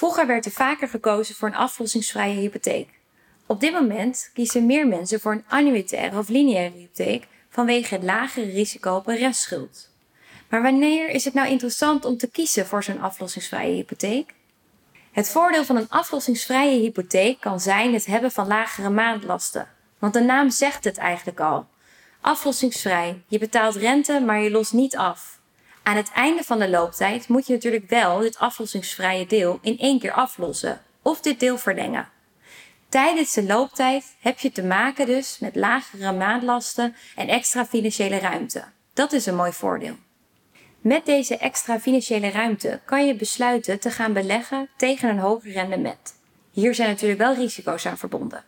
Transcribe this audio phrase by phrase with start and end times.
[0.00, 2.88] Vroeger werd er vaker gekozen voor een aflossingsvrije hypotheek.
[3.46, 8.50] Op dit moment kiezen meer mensen voor een annuitaire of lineaire hypotheek vanwege het lagere
[8.50, 9.88] risico op een restschuld.
[10.48, 14.34] Maar wanneer is het nou interessant om te kiezen voor zo'n aflossingsvrije hypotheek?
[15.12, 19.68] Het voordeel van een aflossingsvrije hypotheek kan zijn het hebben van lagere maandlasten.
[19.98, 21.66] Want de naam zegt het eigenlijk al.
[22.20, 23.22] Aflossingsvrij.
[23.28, 25.39] Je betaalt rente, maar je lost niet af.
[25.82, 29.98] Aan het einde van de looptijd moet je natuurlijk wel dit aflossingsvrije deel in één
[29.98, 32.08] keer aflossen of dit deel verlengen.
[32.88, 38.64] Tijdens de looptijd heb je te maken dus met lagere maandlasten en extra financiële ruimte.
[38.92, 39.96] Dat is een mooi voordeel.
[40.80, 46.14] Met deze extra financiële ruimte kan je besluiten te gaan beleggen tegen een hoger rendement.
[46.50, 48.44] Hier zijn natuurlijk wel risico's aan verbonden.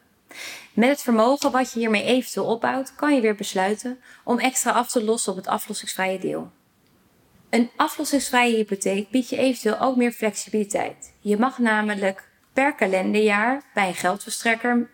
[0.72, 4.90] Met het vermogen wat je hiermee eventueel opbouwt, kan je weer besluiten om extra af
[4.90, 6.50] te lossen op het aflossingsvrije deel.
[7.52, 11.12] Een aflossingsvrije hypotheek biedt je eventueel ook meer flexibiliteit.
[11.20, 14.90] Je mag namelijk per kalenderjaar bij een geldverstrekker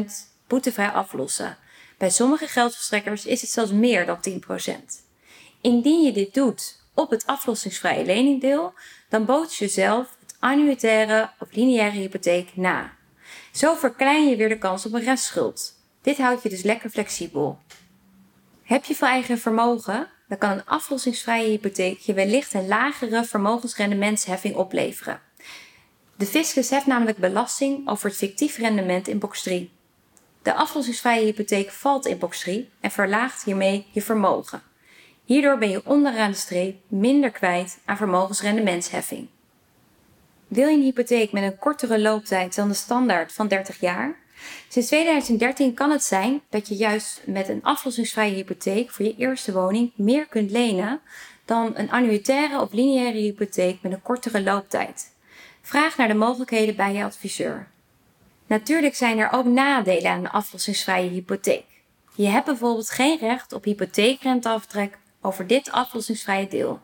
[0.00, 0.04] 10%
[0.46, 1.56] boetevrij aflossen.
[1.98, 4.72] Bij sommige geldverstrekkers is het zelfs meer dan 10%.
[5.60, 8.74] Indien je dit doet op het aflossingsvrije leningdeel,
[9.08, 12.96] dan bood je zelf het annuitaire of lineaire hypotheek na.
[13.52, 15.74] Zo verklein je weer de kans op een restschuld.
[16.02, 17.58] Dit houdt je dus lekker flexibel.
[18.62, 20.08] Heb je veel eigen vermogen?
[20.30, 25.20] Dan kan een aflossingsvrije hypotheek je wellicht een lagere vermogensrendementsheffing opleveren.
[26.16, 29.70] De fiscus heft namelijk belasting over het fictief rendement in box 3.
[30.42, 34.62] De aflossingsvrije hypotheek valt in box 3 en verlaagt hiermee je vermogen.
[35.24, 39.28] Hierdoor ben je onderaan de streep minder kwijt aan vermogensrendementsheffing.
[40.48, 44.18] Wil je een hypotheek met een kortere looptijd dan de standaard van 30 jaar?
[44.68, 49.52] Sinds 2013 kan het zijn dat je juist met een aflossingsvrije hypotheek voor je eerste
[49.52, 51.00] woning meer kunt lenen
[51.44, 55.14] dan een annuitaire of lineaire hypotheek met een kortere looptijd.
[55.62, 57.68] Vraag naar de mogelijkheden bij je adviseur.
[58.46, 61.64] Natuurlijk zijn er ook nadelen aan een aflossingsvrije hypotheek.
[62.14, 66.80] Je hebt bijvoorbeeld geen recht op hypotheekrenteaftrek over dit aflossingsvrije deel.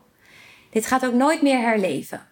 [0.70, 2.26] Dit gaat ook nooit meer herleven.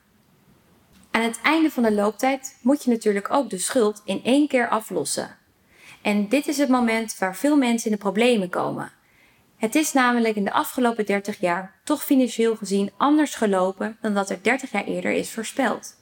[1.15, 4.69] Aan het einde van de looptijd moet je natuurlijk ook de schuld in één keer
[4.69, 5.37] aflossen.
[6.03, 8.93] En dit is het moment waar veel mensen in de problemen komen.
[9.57, 14.31] Het is namelijk in de afgelopen 30 jaar toch financieel gezien anders gelopen dan dat
[14.31, 15.97] er 30 jaar eerder is voorspeld.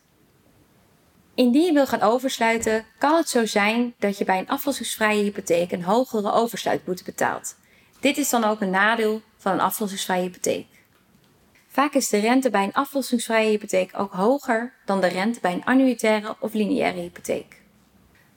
[1.35, 5.73] Indien je wil gaan oversluiten, kan het zo zijn dat je bij een aflossingsvrije hypotheek
[5.73, 7.57] een hogere oversluitboete betaalt.
[8.01, 10.67] Dit is dan ook een nadeel van een aflossingsvrije hypotheek.
[11.73, 15.65] Vaak is de rente bij een aflossingsvrije hypotheek ook hoger dan de rente bij een
[15.65, 17.61] annuitaire of lineaire hypotheek.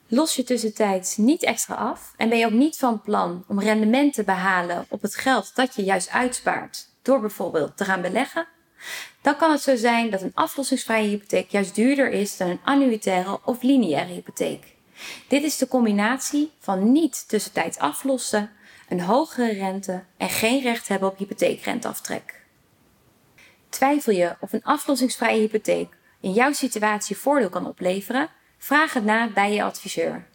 [0.08, 4.14] Los je tussentijds niet extra af en ben je ook niet van plan om rendement
[4.14, 8.48] te behalen op het geld dat je juist uitspaart door bijvoorbeeld te gaan beleggen,
[9.22, 13.40] dan kan het zo zijn dat een aflossingsvrije hypotheek juist duurder is dan een annuitaire
[13.46, 14.76] of lineaire hypotheek.
[15.28, 18.52] Dit is de combinatie van niet tussentijds aflossen,
[18.90, 22.45] een hogere rente en geen recht hebben op hypotheekrenteaftrek.
[23.76, 28.30] Twijfel je of een aflossingsvrije hypotheek in jouw situatie voordeel kan opleveren?
[28.58, 30.28] Vraag het na bij je adviseur.